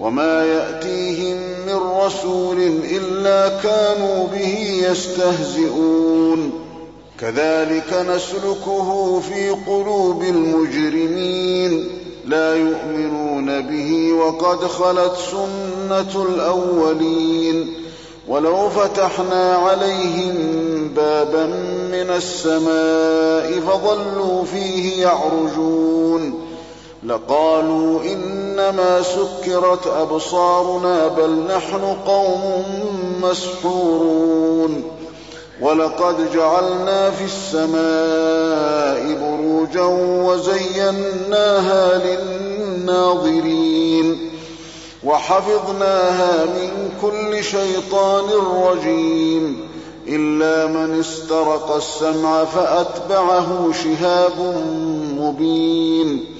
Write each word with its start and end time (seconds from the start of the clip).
وما 0.00 0.44
يأتيهم 0.44 1.36
من 1.66 1.80
رسول 2.04 2.58
إلا 2.90 3.48
كانوا 3.62 4.26
به 4.26 4.82
يستهزئون 4.90 6.52
كذلك 7.20 8.06
نسلكه 8.08 9.20
في 9.20 9.50
قلوب 9.50 10.22
المجرمين 10.22 11.88
لا 12.26 12.54
يؤمنون 12.54 13.60
به 13.60 14.12
وقد 14.12 14.66
خلت 14.66 15.12
سنة 15.30 16.24
الأولين 16.24 17.74
ولو 18.28 18.68
فتحنا 18.68 19.54
عليهم 19.54 20.34
بابا 20.96 21.46
من 21.92 22.10
السماء 22.16 23.60
فظلوا 23.60 24.44
فيه 24.44 25.02
يعرجون 25.02 26.49
لقالوا 27.04 28.02
إنما 28.04 29.02
سكرت 29.02 29.86
أبصارنا 29.86 31.08
بل 31.08 31.30
نحن 31.30 31.96
قوم 32.06 32.64
مسحورون 33.22 34.82
ولقد 35.60 36.32
جعلنا 36.32 37.10
في 37.10 37.24
السماء 37.24 39.18
بروجا 39.22 39.84
وزيناها 40.24 41.98
للناظرين 42.78 44.30
وحفظناها 45.04 46.44
من 46.44 46.90
كل 47.02 47.44
شيطان 47.44 48.24
رجيم 48.64 49.68
إلا 50.08 50.66
من 50.66 51.00
استرق 51.00 51.74
السمع 51.76 52.44
فأتبعه 52.44 53.72
شهاب 53.72 54.62
مبين 55.18 56.39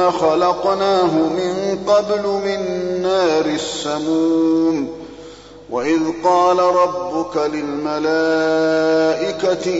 خلقناه 0.00 1.14
من 1.14 1.78
قبل 1.86 2.26
من 2.26 2.60
نار 3.02 3.44
السموم. 3.44 4.88
وإذ 5.70 6.00
قال 6.24 6.58
ربك 6.58 7.36
للملائكة 7.36 8.26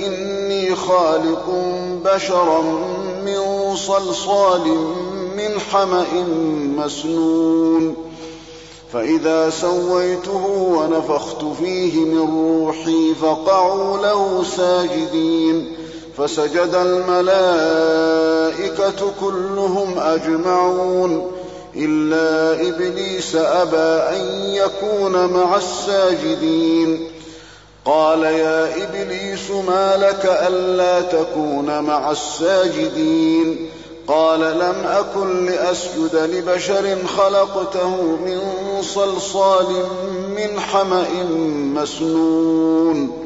إني 0.06 0.74
خالق 0.74 1.44
بشرا 2.04 2.62
من 3.24 3.76
صلصال 3.76 4.68
من 5.36 5.60
حمأ 5.72 6.06
مسنون. 6.76 7.96
فإذا 8.92 9.50
سويته 9.50 10.46
ونفخت 10.46 11.44
فيه 11.60 12.04
من 12.04 12.28
روحي 12.64 13.14
فقعوا 13.14 13.98
له 13.98 14.44
ساجدين. 14.56 15.76
فسجد 16.18 16.74
الملائكة 16.74 17.95
كلهم 19.20 19.98
أجمعون 19.98 21.32
إلا 21.76 22.60
إبليس 22.68 23.36
أبى 23.36 24.16
أن 24.16 24.24
يكون 24.54 25.26
مع 25.26 25.56
الساجدين. 25.56 27.10
قال 27.84 28.22
يا 28.22 28.84
إبليس 28.84 29.50
ما 29.50 29.96
لك 29.96 30.38
ألا 30.46 31.00
تكون 31.00 31.80
مع 31.80 32.10
الساجدين؟ 32.10 33.68
قال 34.08 34.40
لم 34.40 34.86
أكن 34.86 35.46
لأسجد 35.46 36.16
لبشر 36.16 36.96
خلقته 37.16 37.96
من 38.00 38.40
صلصال 38.82 39.66
من 40.36 40.60
حمأ 40.60 41.06
مسنون. 41.74 43.25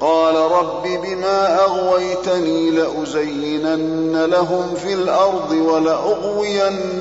قال 0.00 0.34
رب 0.34 0.82
بما 0.82 1.64
أغويتني 1.64 2.70
لأزينن 2.70 4.24
لهم 4.24 4.74
في 4.74 4.92
الأرض 4.94 5.52
ولأغوينهم 5.52 6.92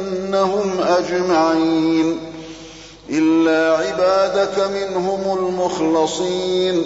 أجمعين 0.81 2.19
إلا 3.09 3.77
عبادك 3.77 4.59
منهم 4.59 5.37
المخلصين 5.37 6.85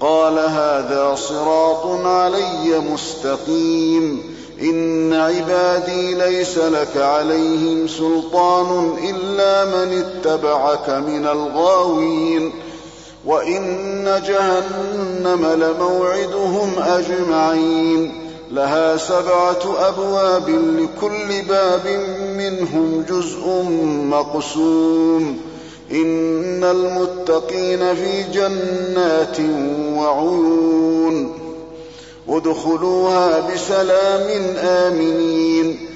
قال 0.00 0.38
هذا 0.38 1.14
صراط 1.14 1.86
علي 2.06 2.78
مستقيم 2.92 4.36
إن 4.62 5.12
عبادي 5.12 6.14
ليس 6.14 6.58
لك 6.58 6.96
عليهم 6.96 7.88
سلطان 7.88 8.96
إلا 9.10 9.64
من 9.64 9.98
اتبعك 9.98 10.90
من 10.90 11.26
الغاوين 11.26 12.52
وإن 13.26 14.22
جهنم 14.26 15.46
لموعدهم 15.46 16.70
أجمعين. 16.78 18.12
لها 18.50 18.96
سبعة 18.96 19.88
أبواب 19.88 20.48
لكل 20.48 21.42
باب 21.48 22.06
منهم 22.36 23.04
جزء 23.08 23.48
مقسوم. 24.10 25.38
إن 25.92 26.64
المتقين 26.64 27.94
في 27.94 28.22
جنات 28.32 29.36
وعيون. 29.96 31.38
ادخلوها 32.28 33.40
بسلام 33.40 34.56
آمنين. 34.58 35.95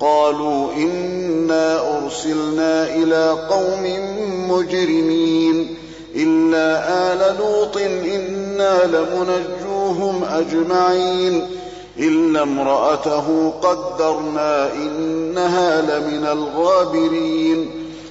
قالوا 0.00 0.72
إنا 0.72 1.80
أرسلنا 1.98 2.94
إلى 2.94 3.30
قوم 3.50 3.84
مجرمين 4.50 5.76
إلا 6.14 7.12
آل 7.12 7.36
لوط 7.38 7.76
إنا 7.76 8.84
لمنجوهم 8.84 10.24
أجمعين 10.24 11.46
إلا 11.98 12.42
امرأته 12.42 13.52
قدرنا 13.62 14.72
إنها 14.72 15.80
لمن 15.80 16.26
الغابرين 16.26 17.70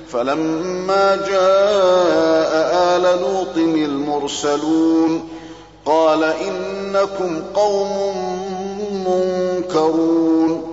فلما 0.10 1.16
جاء 1.16 2.74
آل 2.96 3.22
لوط 3.22 3.58
المرسلون 3.58 5.30
قال 5.86 6.24
إنكم 6.24 7.42
قوم 7.56 8.14
منكرون 9.08 10.73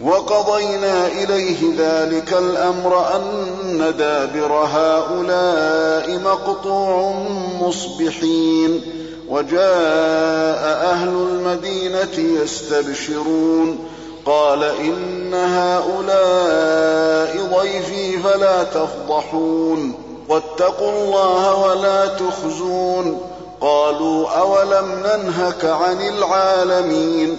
وقضينا 0.00 1.06
إليه 1.06 1.58
ذلك 1.78 2.32
الأمر 2.32 3.16
أن 3.16 3.94
دابر 3.98 4.52
هؤلاء 4.52 6.18
مقطوع 6.18 7.12
مصبحين 7.60 8.82
وجاء 9.28 10.90
أهل 10.92 11.08
المدينة 11.08 12.42
يستبشرون. 12.42 13.78
قال 14.26 14.64
إن 14.64 15.34
هؤلاء 15.34 17.36
ضيفي 17.60 18.18
فلا 18.18 18.64
تفضحون 18.64 19.94
واتقوا 20.28 20.90
الله 20.90 21.54
ولا 21.54 22.06
تخزون. 22.06 23.20
قالوا 23.60 24.28
أولم 24.28 25.02
ننهك 25.06 25.64
عن 25.64 26.00
العالمين؟ 26.00 27.38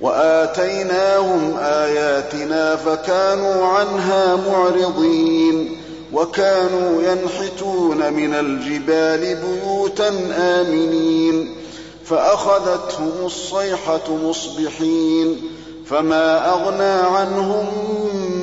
وآتيناهم 0.00 1.56
آياتنا 1.58 2.76
فكانوا 2.76 3.66
عنها 3.66 4.36
معرضين 4.36 5.76
وكانوا 6.12 7.02
ينحتون 7.02 8.12
من 8.12 8.34
الجبال 8.34 9.36
بيوتا 9.36 10.08
آمنين 10.36 11.56
فأخذتهم 12.04 13.12
الصيحة 13.26 14.16
مصبحين 14.24 15.40
فما 15.86 16.50
أغنى 16.50 17.16
عنهم 17.16 17.66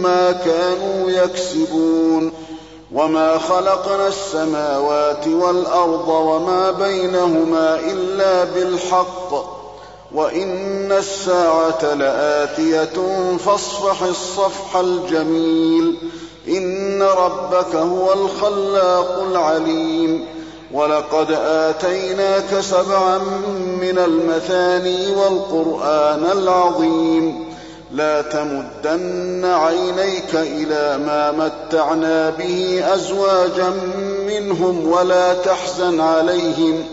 ما 0.01 0.31
كانوا 0.31 1.11
يكسبون 1.11 2.31
وما 2.91 3.37
خلقنا 3.37 4.07
السماوات 4.07 5.27
والأرض 5.27 6.07
وما 6.07 6.71
بينهما 6.71 7.79
إلا 7.79 8.43
بالحق 8.43 9.60
وإن 10.13 10.91
الساعة 10.91 11.93
لآتية 11.93 13.37
فاصفح 13.45 14.03
الصفح 14.03 14.75
الجميل 14.75 15.97
إن 16.47 17.01
ربك 17.01 17.75
هو 17.75 18.13
الخلاق 18.13 19.23
العليم 19.31 20.25
ولقد 20.73 21.31
آتيناك 21.31 22.59
سبعا 22.59 23.17
من 23.81 23.97
المثاني 23.97 25.15
والقرآن 25.15 26.25
العظيم 26.31 27.45
لا 27.91 28.21
تمدن 28.21 29.45
عينيك 29.45 30.35
إلى 30.35 30.97
ما 31.05 31.31
متعنا 31.31 32.29
به 32.29 32.83
أزواجا 32.93 33.73
منهم 34.27 34.87
ولا 34.87 35.33
تحزن 35.33 35.99
عليهم 35.99 36.83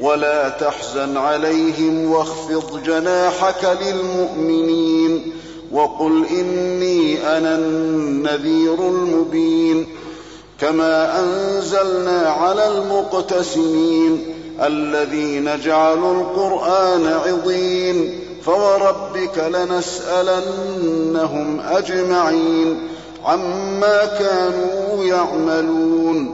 ولا 0.00 0.48
تحزن 0.48 1.16
عليهم 1.16 2.10
واخفض 2.10 2.82
جناحك 2.82 3.78
للمؤمنين 3.82 5.32
وقل 5.72 6.26
إني 6.30 7.26
أنا 7.38 7.54
النذير 7.54 8.74
المبين 8.74 9.86
كما 10.60 11.20
أنزلنا 11.20 12.20
على 12.28 12.68
المقتسمين 12.68 14.34
الذين 14.62 15.60
جعلوا 15.60 16.20
القرآن 16.20 17.06
عضين 17.06 18.20
فوربك 18.44 19.38
لنسألنهم 19.38 20.80
أجمعين 21.60 22.88
عما 23.24 24.04
كانوا 24.04 25.04
يعملون 25.04 26.33